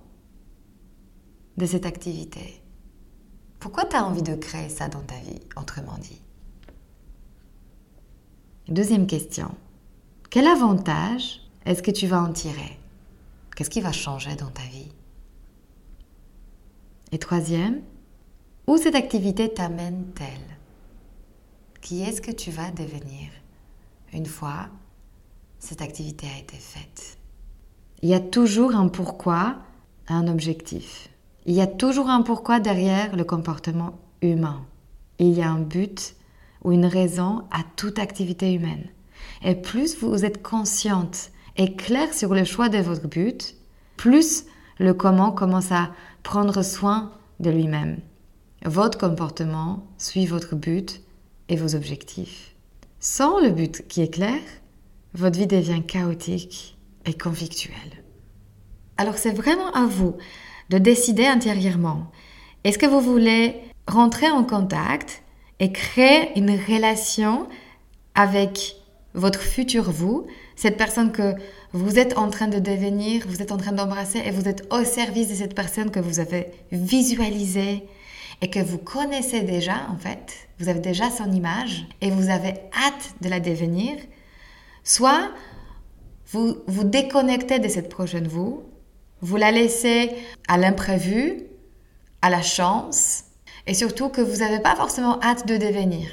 de 1.57 1.65
cette 1.65 1.85
activité? 1.85 2.61
Pourquoi 3.59 3.85
tu 3.85 3.95
as 3.95 4.05
envie 4.05 4.21
de 4.21 4.35
créer 4.35 4.69
ça 4.69 4.89
dans 4.89 5.01
ta 5.01 5.15
vie, 5.15 5.39
autrement 5.55 5.97
dit? 5.97 6.21
Deuxième 8.67 9.07
question. 9.07 9.55
Quel 10.29 10.47
avantage 10.47 11.41
est-ce 11.65 11.81
que 11.81 11.91
tu 11.91 12.07
vas 12.07 12.21
en 12.21 12.31
tirer? 12.31 12.77
Qu'est-ce 13.55 13.69
qui 13.69 13.81
va 13.81 13.91
changer 13.91 14.35
dans 14.35 14.51
ta 14.51 14.63
vie? 14.63 14.91
Et 17.11 17.19
troisième, 17.19 17.81
Où 18.65 18.77
cette 18.77 18.95
activité 18.95 19.53
t'amène-t-elle? 19.53 20.57
Qui 21.81 22.01
est-ce 22.01 22.21
que 22.21 22.31
tu 22.31 22.49
vas 22.49 22.71
devenir? 22.71 23.29
Une 24.13 24.25
fois 24.25 24.69
cette 25.59 25.81
activité 25.81 26.27
a 26.27 26.39
été 26.39 26.57
faite 26.57 27.17
Il 28.01 28.09
y 28.09 28.13
a 28.13 28.19
toujours 28.19 28.75
un 28.75 28.89
pourquoi, 28.89 29.57
un 30.07 30.27
objectif. 30.27 31.09
Il 31.45 31.53
y 31.53 31.61
a 31.61 31.67
toujours 31.67 32.09
un 32.09 32.21
pourquoi 32.21 32.59
derrière 32.59 33.15
le 33.15 33.23
comportement 33.23 33.99
humain. 34.21 34.65
Il 35.19 35.29
y 35.29 35.41
a 35.41 35.49
un 35.49 35.61
but 35.61 36.15
ou 36.63 36.71
une 36.71 36.85
raison 36.85 37.43
à 37.51 37.59
toute 37.75 37.99
activité 37.99 38.53
humaine. 38.53 38.85
Et 39.41 39.55
plus 39.55 39.97
vous 39.97 40.25
êtes 40.25 40.43
consciente 40.43 41.31
et 41.55 41.75
claire 41.75 42.13
sur 42.13 42.33
le 42.33 42.43
choix 42.43 42.69
de 42.69 42.79
votre 42.79 43.07
but, 43.07 43.55
plus 43.95 44.45
le 44.79 44.93
comment 44.93 45.31
commence 45.31 45.71
à 45.71 45.91
prendre 46.23 46.61
soin 46.61 47.13
de 47.39 47.49
lui-même. 47.49 47.99
Votre 48.65 48.97
comportement 48.97 49.85
suit 49.97 50.25
votre 50.25 50.55
but 50.55 51.01
et 51.49 51.55
vos 51.55 51.75
objectifs. 51.75 52.52
Sans 53.05 53.41
le 53.41 53.49
but 53.49 53.85
qui 53.89 54.01
est 54.01 54.13
clair, 54.13 54.39
votre 55.13 55.37
vie 55.37 55.45
devient 55.45 55.83
chaotique 55.85 56.77
et 57.05 57.13
conflictuelle. 57.13 58.01
Alors 58.95 59.17
c'est 59.17 59.33
vraiment 59.33 59.73
à 59.73 59.85
vous 59.85 60.15
de 60.69 60.77
décider 60.77 61.25
intérieurement. 61.25 62.09
Est-ce 62.63 62.77
que 62.77 62.85
vous 62.85 63.01
voulez 63.01 63.55
rentrer 63.89 64.29
en 64.29 64.45
contact 64.45 65.21
et 65.59 65.73
créer 65.73 66.29
une 66.37 66.51
relation 66.51 67.49
avec 68.15 68.77
votre 69.13 69.41
futur 69.41 69.91
vous, 69.91 70.25
cette 70.55 70.77
personne 70.77 71.11
que 71.11 71.35
vous 71.73 71.99
êtes 71.99 72.17
en 72.17 72.29
train 72.29 72.47
de 72.47 72.59
devenir, 72.59 73.25
vous 73.27 73.41
êtes 73.41 73.51
en 73.51 73.57
train 73.57 73.73
d'embrasser 73.73 74.21
et 74.25 74.31
vous 74.31 74.47
êtes 74.47 74.65
au 74.73 74.85
service 74.85 75.27
de 75.27 75.35
cette 75.35 75.55
personne 75.55 75.91
que 75.91 75.99
vous 75.99 76.21
avez 76.21 76.51
visualisée 76.71 77.83
et 78.41 78.49
que 78.49 78.59
vous 78.59 78.77
connaissez 78.77 79.41
déjà 79.41 79.87
en 79.89 79.97
fait, 79.97 80.49
vous 80.59 80.69
avez 80.69 80.79
déjà 80.79 81.09
son 81.09 81.31
image 81.31 81.85
et 82.01 82.09
vous 82.09 82.29
avez 82.29 82.55
hâte 82.73 83.15
de 83.21 83.29
la 83.29 83.39
devenir, 83.39 83.95
soit 84.83 85.29
vous 86.27 86.57
vous 86.67 86.83
déconnectez 86.83 87.59
de 87.59 87.67
cette 87.67 87.89
prochaine 87.89 88.27
vous, 88.27 88.63
vous 89.21 89.37
la 89.37 89.51
laissez 89.51 90.11
à 90.47 90.57
l'imprévu, 90.57 91.43
à 92.21 92.29
la 92.29 92.41
chance, 92.41 93.25
et 93.67 93.73
surtout 93.73 94.09
que 94.09 94.21
vous 94.21 94.37
n'avez 94.37 94.59
pas 94.59 94.75
forcément 94.75 95.21
hâte 95.21 95.47
de 95.47 95.57
devenir. 95.57 96.09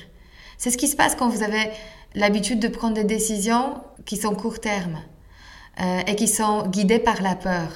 C'est 0.58 0.70
ce 0.70 0.78
qui 0.78 0.88
se 0.88 0.96
passe 0.96 1.16
quand 1.16 1.28
vous 1.28 1.42
avez 1.42 1.70
l'habitude 2.14 2.60
de 2.60 2.68
prendre 2.68 2.94
des 2.94 3.04
décisions 3.04 3.82
qui 4.04 4.16
sont 4.16 4.34
court 4.34 4.60
terme 4.60 4.98
euh, 5.80 6.00
et 6.06 6.16
qui 6.16 6.28
sont 6.28 6.66
guidées 6.68 6.98
par 6.98 7.22
la 7.22 7.34
peur. 7.34 7.70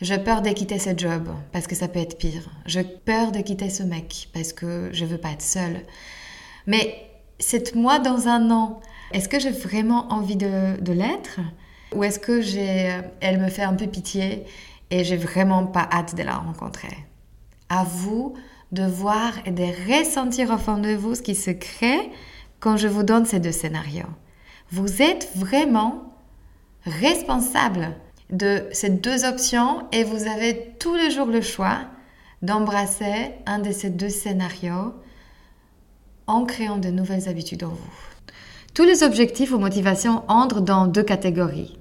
J'ai 0.00 0.18
peur 0.18 0.42
de 0.42 0.50
quitter 0.50 0.78
ce 0.78 0.90
job 0.96 1.28
parce 1.52 1.66
que 1.66 1.74
ça 1.74 1.88
peut 1.88 2.00
être 2.00 2.18
pire. 2.18 2.50
J'ai 2.66 2.84
peur 2.84 3.32
de 3.32 3.40
quitter 3.40 3.70
ce 3.70 3.82
mec 3.82 4.28
parce 4.32 4.52
que 4.52 4.90
je 4.92 5.04
veux 5.04 5.18
pas 5.18 5.30
être 5.30 5.42
seule. 5.42 5.84
Mais 6.66 7.10
cette 7.38 7.74
moi 7.74 7.98
dans 7.98 8.28
un 8.28 8.50
an, 8.50 8.80
est-ce 9.12 9.28
que 9.28 9.38
j'ai 9.38 9.50
vraiment 9.50 10.12
envie 10.12 10.36
de, 10.36 10.80
de 10.80 10.92
l'être? 10.92 11.40
Ou 11.94 12.04
est-ce 12.04 12.18
que 12.18 12.40
j'ai, 12.40 12.90
elle 13.20 13.40
me 13.40 13.48
fait 13.48 13.62
un 13.62 13.74
peu 13.74 13.86
pitié 13.86 14.44
et 14.90 15.04
j'ai 15.04 15.16
vraiment 15.16 15.66
pas 15.66 15.88
hâte 15.92 16.14
de 16.14 16.22
la 16.22 16.36
rencontrer? 16.36 16.96
À 17.68 17.84
vous 17.84 18.34
de 18.72 18.84
voir 18.84 19.32
et 19.44 19.50
de 19.50 19.64
ressentir 19.92 20.50
au 20.50 20.58
fond 20.58 20.78
de 20.78 20.94
vous 20.94 21.14
ce 21.14 21.22
qui 21.22 21.34
se 21.34 21.50
crée 21.50 22.10
quand 22.58 22.76
je 22.76 22.88
vous 22.88 23.02
donne 23.02 23.26
ces 23.26 23.38
deux 23.38 23.52
scénarios. 23.52 24.08
Vous 24.70 25.02
êtes 25.02 25.30
vraiment 25.34 26.14
responsable 26.86 27.94
de 28.32 28.64
ces 28.72 28.88
deux 28.88 29.24
options 29.24 29.86
et 29.92 30.04
vous 30.04 30.26
avez 30.26 30.74
tous 30.78 30.94
les 30.94 31.10
jours 31.10 31.26
le 31.26 31.42
choix 31.42 31.78
d'embrasser 32.40 33.32
un 33.46 33.60
de 33.60 33.70
ces 33.70 33.90
deux 33.90 34.08
scénarios 34.08 34.94
en 36.26 36.44
créant 36.44 36.78
de 36.78 36.88
nouvelles 36.88 37.28
habitudes 37.28 37.62
en 37.62 37.68
vous. 37.68 37.92
Tous 38.74 38.84
les 38.84 39.02
objectifs 39.02 39.52
ou 39.52 39.58
motivations 39.58 40.24
entrent 40.28 40.62
dans 40.62 40.86
deux 40.86 41.02
catégories. 41.02 41.78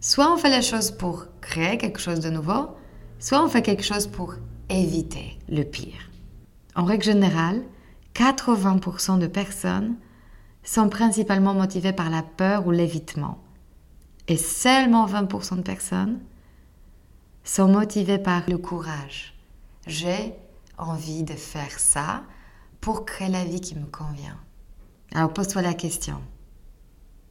Soit 0.00 0.32
on 0.32 0.36
fait 0.36 0.56
les 0.56 0.62
choses 0.62 0.92
pour 0.92 1.26
créer 1.40 1.78
quelque 1.78 2.00
chose 2.00 2.20
de 2.20 2.30
nouveau, 2.30 2.68
soit 3.18 3.42
on 3.42 3.48
fait 3.48 3.62
quelque 3.62 3.82
chose 3.82 4.06
pour 4.06 4.34
éviter 4.70 5.38
le 5.48 5.64
pire. 5.64 6.10
En 6.76 6.84
règle 6.84 7.04
générale, 7.04 7.62
80% 8.14 9.18
de 9.18 9.26
personnes 9.26 9.96
sont 10.62 10.88
principalement 10.88 11.54
motivées 11.54 11.92
par 11.92 12.08
la 12.08 12.22
peur 12.22 12.66
ou 12.66 12.70
l'évitement. 12.70 13.38
Et 14.28 14.36
seulement 14.36 15.06
20% 15.06 15.56
de 15.56 15.62
personnes 15.62 16.20
sont 17.44 17.68
motivées 17.68 18.18
par 18.18 18.42
le 18.48 18.58
courage. 18.58 19.34
J'ai 19.86 20.34
envie 20.78 21.22
de 21.22 21.34
faire 21.34 21.78
ça 21.78 22.24
pour 22.80 23.04
créer 23.04 23.28
la 23.28 23.44
vie 23.44 23.60
qui 23.60 23.76
me 23.76 23.86
convient. 23.86 24.38
Alors 25.14 25.32
pose-toi 25.32 25.62
la 25.62 25.74
question. 25.74 26.20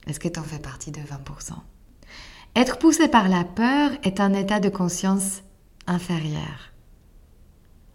Est-ce 0.07 0.19
que 0.19 0.27
tu 0.27 0.39
en 0.39 0.43
fais 0.43 0.59
partie 0.59 0.91
de 0.91 1.01
20% 1.01 1.53
Être 2.55 2.77
poussé 2.77 3.07
par 3.07 3.27
la 3.27 3.43
peur 3.43 3.91
est 4.03 4.19
un 4.19 4.33
état 4.33 4.59
de 4.59 4.69
conscience 4.69 5.41
inférieur. 5.87 6.71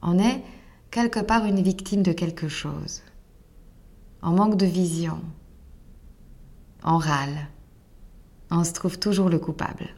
On 0.02 0.18
est 0.18 0.42
quelque 0.90 1.20
part 1.20 1.44
une 1.44 1.62
victime 1.62 2.02
de 2.02 2.12
quelque 2.12 2.48
chose. 2.48 3.02
On 4.22 4.32
manque 4.32 4.56
de 4.56 4.66
vision. 4.66 5.20
On 6.84 6.98
râle. 6.98 7.48
On 8.50 8.64
se 8.64 8.72
trouve 8.72 8.98
toujours 8.98 9.28
le 9.28 9.38
coupable. 9.38 9.88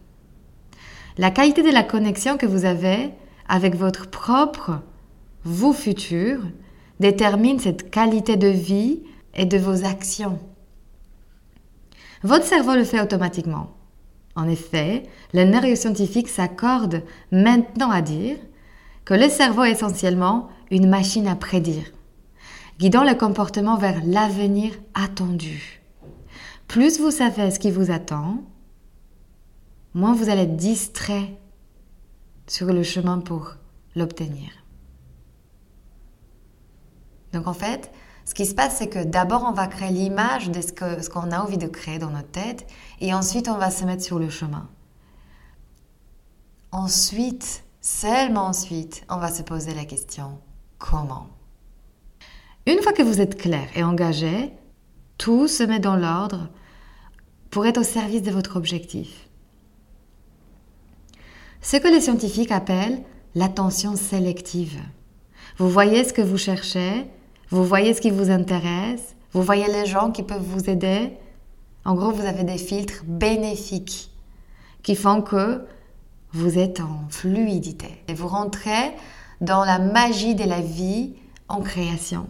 La 1.19 1.31
qualité 1.31 1.63
de 1.63 1.71
la 1.71 1.83
connexion 1.83 2.37
que 2.37 2.47
vous 2.47 2.65
avez 2.65 3.11
avec 3.49 3.75
votre 3.75 4.09
propre 4.09 4.81
vous 5.45 5.73
futur 5.73 6.41
détermine 7.01 7.59
cette 7.59 7.91
qualité 7.91 8.37
de 8.37 8.49
vie 8.49 9.03
et 9.35 9.45
de 9.45 9.59
vos 9.59 9.85
actions. 9.85 10.39
Votre 12.23 12.45
cerveau 12.45 12.75
le 12.75 12.85
fait 12.85 13.01
automatiquement. 13.01 13.73
En 14.37 14.49
effet, 14.49 15.03
les 15.33 15.45
neuroscientifiques 15.45 16.29
s'accordent 16.29 17.03
maintenant 17.33 17.91
à 17.91 18.01
dire 18.01 18.37
que 19.05 19.15
le 19.15 19.29
cerveau 19.29 19.65
est 19.65 19.73
essentiellement 19.73 20.49
une 20.71 20.89
machine 20.89 21.27
à 21.27 21.35
prédire, 21.35 21.85
guidant 22.79 23.05
le 23.05 23.15
comportement 23.15 23.77
vers 23.77 24.01
l'avenir 24.05 24.73
attendu. 24.95 25.82
Plus 26.73 26.99
vous 26.99 27.11
savez 27.11 27.51
ce 27.51 27.59
qui 27.59 27.71
vous 27.71 27.91
attend, 27.91 28.39
moins 29.93 30.15
vous 30.15 30.31
allez 30.31 30.45
être 30.45 30.57
distrait 30.57 31.39
sur 32.47 32.73
le 32.73 32.83
chemin 32.83 33.19
pour 33.19 33.57
l'obtenir. 33.95 34.49
Donc 37.35 37.47
en 37.47 37.53
fait, 37.53 37.93
ce 38.25 38.33
qui 38.33 38.47
se 38.47 38.55
passe, 38.55 38.79
c'est 38.79 38.89
que 38.89 39.05
d'abord, 39.05 39.45
on 39.47 39.53
va 39.53 39.67
créer 39.67 39.91
l'image 39.91 40.51
de 40.51 40.63
ce 40.63 41.11
qu'on 41.11 41.31
a 41.31 41.41
envie 41.41 41.59
de 41.59 41.67
créer 41.67 41.99
dans 41.99 42.09
notre 42.09 42.31
tête, 42.31 42.67
et 43.03 43.13
ensuite, 43.13 43.49
on 43.49 43.59
va 43.59 43.71
se 43.71 43.85
mettre 43.85 44.03
sur 44.03 44.19
le 44.19 44.31
chemin. 44.31 44.67
Ensuite, 46.71 47.65
Seulement 47.85 48.47
ensuite, 48.47 49.05
on 49.09 49.17
va 49.17 49.29
se 49.29 49.43
poser 49.43 49.75
la 49.75 49.85
question 49.85 50.39
comment? 50.79 51.27
Une 52.65 52.81
fois 52.81 52.93
que 52.93 53.03
vous 53.03 53.21
êtes 53.21 53.37
clair 53.37 53.67
et 53.75 53.83
engagé, 53.83 54.53
tout 55.19 55.49
se 55.49 55.65
met 55.65 55.81
dans 55.81 55.97
l'ordre 55.97 56.49
pour 57.53 57.67
être 57.67 57.79
au 57.79 57.85
service 57.85 58.23
de 58.23 58.31
votre 58.31 58.57
objectif. 58.57 59.29
Ce 61.61 61.77
que 61.77 61.87
les 61.87 62.01
scientifiques 62.01 62.51
appellent 62.51 63.03
l'attention 63.35 63.95
sélective. 63.95 64.81
Vous 65.59 65.69
voyez 65.69 66.03
ce 66.03 66.15
que 66.15 66.23
vous 66.23 66.39
cherchez, 66.39 67.07
vous 67.51 67.65
voyez 67.65 67.93
ce 67.93 68.01
qui 68.01 68.11
vous 68.11 68.31
intéresse, 68.31 69.15
vous 69.33 69.43
voyez 69.43 69.67
les 69.69 69.85
gens 69.85 70.11
qui 70.11 70.23
peuvent 70.23 70.43
vous 70.43 70.71
aider. 70.71 71.13
En 71.85 71.95
gros, 71.95 72.11
vous 72.11 72.25
avez 72.25 72.43
des 72.43 72.57
filtres 72.57 73.05
bénéfiques 73.05 74.11
qui 74.83 74.97
font 74.97 75.21
que 75.21 75.63
vous 76.33 76.59
êtes 76.59 76.81
en 76.81 77.05
fluidité 77.11 78.03
et 78.09 78.15
vous 78.15 78.29
rentrez 78.29 78.93
dans 79.43 79.65
la 79.65 79.79
magie 79.79 80.35
de 80.35 80.45
la 80.45 80.63
vie 80.63 81.13
en 81.49 81.61
création. 81.61 82.27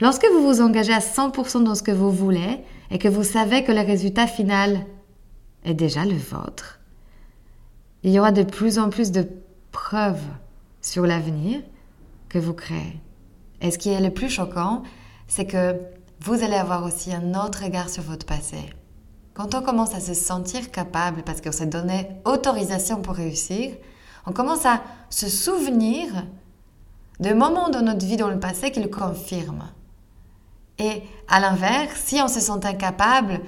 Lorsque 0.00 0.26
vous 0.32 0.42
vous 0.42 0.60
engagez 0.60 0.92
à 0.92 0.98
100% 0.98 1.62
dans 1.62 1.76
ce 1.76 1.84
que 1.84 1.92
vous 1.92 2.10
voulez 2.10 2.58
et 2.92 2.98
que 2.98 3.08
vous 3.08 3.24
savez 3.24 3.64
que 3.64 3.72
le 3.72 3.80
résultat 3.80 4.26
final 4.26 4.86
est 5.64 5.74
déjà 5.74 6.04
le 6.04 6.16
vôtre, 6.16 6.78
il 8.02 8.12
y 8.12 8.20
aura 8.20 8.32
de 8.32 8.42
plus 8.42 8.78
en 8.78 8.90
plus 8.90 9.10
de 9.10 9.26
preuves 9.70 10.28
sur 10.82 11.06
l'avenir 11.06 11.60
que 12.28 12.38
vous 12.38 12.52
créez. 12.52 13.00
Et 13.62 13.70
ce 13.70 13.78
qui 13.78 13.88
est 13.88 14.00
le 14.00 14.10
plus 14.10 14.28
choquant, 14.28 14.82
c'est 15.26 15.46
que 15.46 15.80
vous 16.20 16.44
allez 16.44 16.56
avoir 16.56 16.84
aussi 16.84 17.14
un 17.14 17.32
autre 17.34 17.64
regard 17.64 17.88
sur 17.88 18.02
votre 18.02 18.26
passé. 18.26 18.58
Quand 19.32 19.54
on 19.54 19.62
commence 19.62 19.94
à 19.94 20.00
se 20.00 20.12
sentir 20.12 20.70
capable, 20.70 21.22
parce 21.22 21.40
qu'on 21.40 21.52
s'est 21.52 21.66
donné 21.66 22.08
autorisation 22.26 23.00
pour 23.00 23.14
réussir, 23.14 23.74
on 24.26 24.32
commence 24.32 24.66
à 24.66 24.82
se 25.08 25.28
souvenir 25.28 26.26
de 27.20 27.32
moments 27.32 27.70
de 27.70 27.78
notre 27.78 28.04
vie 28.04 28.18
dans 28.18 28.28
le 28.28 28.38
passé 28.38 28.70
qui 28.70 28.80
le 28.80 28.88
confirment. 28.88 29.70
Et 30.78 31.02
à 31.28 31.40
l'inverse, 31.40 32.00
si 32.04 32.20
on 32.20 32.28
se 32.28 32.40
sent 32.40 32.64
incapable, 32.64 33.40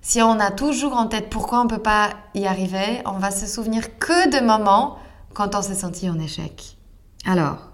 si 0.00 0.20
on 0.22 0.40
a 0.40 0.50
toujours 0.50 0.94
en 0.94 1.06
tête 1.06 1.30
pourquoi 1.30 1.60
on 1.60 1.64
ne 1.64 1.68
peut 1.68 1.78
pas 1.78 2.10
y 2.34 2.46
arriver, 2.46 3.02
on 3.06 3.18
va 3.18 3.30
se 3.30 3.46
souvenir 3.46 3.98
que 3.98 4.30
de 4.30 4.44
moments 4.44 4.98
quand 5.34 5.54
on 5.54 5.62
s'est 5.62 5.74
senti 5.74 6.10
en 6.10 6.18
échec. 6.18 6.76
Alors, 7.24 7.72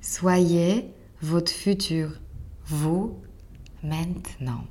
Soyez 0.00 0.94
votre 1.20 1.52
futur, 1.52 2.18
vous, 2.64 3.18
maintenant. 3.82 4.64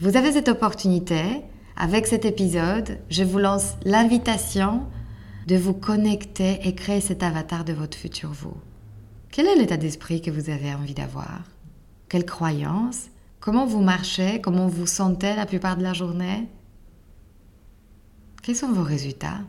Vous 0.00 0.16
avez 0.16 0.32
cette 0.32 0.48
opportunité. 0.48 1.42
Avec 1.76 2.06
cet 2.06 2.24
épisode, 2.24 2.98
je 3.08 3.22
vous 3.22 3.38
lance 3.38 3.74
l'invitation 3.84 4.86
de 5.46 5.56
vous 5.56 5.74
connecter 5.74 6.58
et 6.66 6.74
créer 6.74 7.00
cet 7.00 7.22
avatar 7.22 7.64
de 7.64 7.72
votre 7.72 7.96
futur 7.96 8.32
vous. 8.32 8.56
Quel 9.30 9.46
est 9.46 9.56
l'état 9.56 9.76
d'esprit 9.76 10.20
que 10.22 10.30
vous 10.30 10.50
avez 10.50 10.74
envie 10.74 10.94
d'avoir? 10.94 11.42
Quelles 12.08 12.26
croyances 12.26 13.08
Comment 13.40 13.66
vous 13.66 13.82
marchez? 13.82 14.40
Comment 14.40 14.66
vous 14.66 14.86
sentez 14.86 15.36
la 15.36 15.46
plupart 15.46 15.76
de 15.76 15.82
la 15.82 15.92
journée? 15.92 16.48
Quels 18.42 18.56
sont 18.56 18.72
vos 18.72 18.82
résultats? 18.82 19.40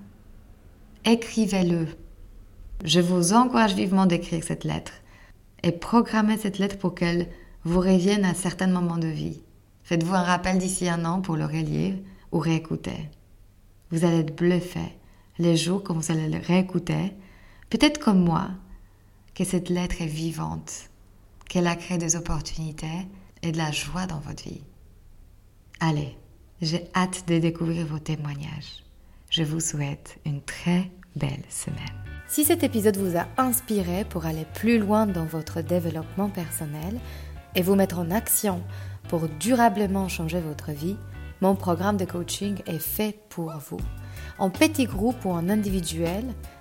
Écrivez-le. 1.06 1.88
Je 2.84 3.00
vous 3.00 3.34
encourage 3.34 3.74
vivement 3.74 4.06
d'écrire 4.06 4.44
cette 4.44 4.64
lettre 4.64 4.94
et 5.64 5.72
programmez 5.72 6.38
cette 6.38 6.60
lettre 6.60 6.78
pour 6.78 6.94
qu'elle 6.94 7.28
vous 7.64 7.80
revienne 7.80 8.26
à 8.26 8.34
certains 8.34 8.68
moments 8.68 8.98
de 8.98 9.08
vie. 9.08 9.42
Faites-vous 9.84 10.14
un 10.14 10.24
rappel 10.24 10.58
d'ici 10.60 10.88
un 10.88 11.04
an 11.06 11.22
pour 11.22 11.36
le 11.36 11.46
relire 11.46 11.96
ou 12.32 12.40
réécouter. 12.40 13.10
Vous 13.92 14.06
allez 14.06 14.20
être 14.20 14.36
bluffé 14.36 14.96
les 15.40 15.58
jours 15.58 15.84
quand 15.84 15.94
vous 15.94 16.12
allez 16.12 16.30
le 16.30 16.40
réécouter, 16.40 17.14
peut-être 17.70 18.00
comme 18.00 18.24
moi, 18.24 18.50
que 19.36 19.44
cette 19.44 19.70
lettre 19.70 20.02
est 20.02 20.08
vivante, 20.08 20.90
qu'elle 21.48 21.68
a 21.68 21.76
créé 21.76 21.98
des 21.98 22.16
opportunités 22.16 23.08
et 23.42 23.52
de 23.52 23.58
la 23.58 23.72
joie 23.72 24.06
dans 24.06 24.20
votre 24.20 24.44
vie. 24.44 24.64
Allez, 25.80 26.18
j'ai 26.62 26.90
hâte 26.96 27.28
de 27.28 27.40
découvrir 27.40 27.86
vos 27.86 28.00
témoignages. 28.00 28.84
Je 29.30 29.44
vous 29.44 29.60
souhaite 29.60 30.20
une 30.26 30.42
très 30.42 30.92
belle 31.16 31.44
semaine. 31.50 31.78
Si 32.28 32.44
cet 32.44 32.64
épisode 32.64 32.98
vous 32.98 33.18
a 33.18 33.28
inspiré 33.38 34.06
pour 34.06 34.26
aller 34.26 34.46
plus 34.54 34.78
loin 34.78 35.08
dans 35.08 35.26
votre 35.26 35.62
développement 35.62 36.30
personnel 36.30 37.00
et 37.56 37.62
vous 37.62 37.76
mettre 37.76 37.98
en 38.00 38.12
action 38.12 38.62
pour 39.08 39.28
durablement 39.28 40.08
changer 40.08 40.40
votre 40.40 40.72
vie, 40.72 40.98
mon 41.42 41.56
programme 41.56 41.98
de 41.98 42.06
coaching 42.06 42.58
est 42.68 42.80
fait 42.80 43.18
pour 43.30 43.52
vous. 43.70 43.80
En 44.38 44.50
petit 44.50 44.86
groupe 44.86 45.26
ou 45.26 45.32
en 45.32 45.50
individuel, 45.50 46.26